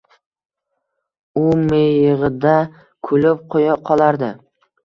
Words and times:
u 1.41 1.43
miyigʼida 1.67 2.55
kulib 3.05 3.37
qoʼya 3.49 3.73
qolardi. 3.85 4.33